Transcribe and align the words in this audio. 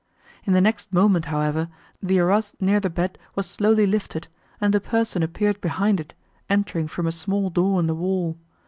In 0.45 0.53
the 0.53 0.61
next 0.61 0.91
moment, 0.91 1.25
however, 1.25 1.69
the 2.01 2.17
arras 2.17 2.55
near 2.59 2.79
the 2.79 2.89
bed 2.89 3.19
was 3.35 3.45
slowly 3.47 3.85
lifted, 3.85 4.29
and 4.59 4.73
a 4.73 4.79
person 4.79 5.21
appeared 5.21 5.61
behind 5.61 5.99
it, 5.99 6.15
entering 6.49 6.87
from 6.87 7.05
a 7.05 7.11
small 7.11 7.51
door 7.51 7.79
in 7.79 7.85
the 7.85 7.93
wall. 7.93 8.35